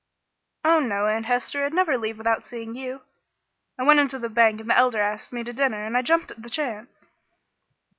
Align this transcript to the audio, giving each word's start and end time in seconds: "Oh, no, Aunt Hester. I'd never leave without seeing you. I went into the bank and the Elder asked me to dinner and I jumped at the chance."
"Oh, 0.65 0.79
no, 0.79 1.05
Aunt 1.05 1.27
Hester. 1.27 1.63
I'd 1.63 1.75
never 1.75 1.95
leave 1.95 2.17
without 2.17 2.43
seeing 2.43 2.73
you. 2.73 3.03
I 3.77 3.83
went 3.83 3.99
into 3.99 4.17
the 4.17 4.29
bank 4.29 4.59
and 4.59 4.67
the 4.67 4.75
Elder 4.75 4.99
asked 5.03 5.31
me 5.31 5.43
to 5.43 5.53
dinner 5.53 5.85
and 5.85 5.95
I 5.95 6.01
jumped 6.01 6.31
at 6.31 6.41
the 6.41 6.49
chance." 6.49 7.05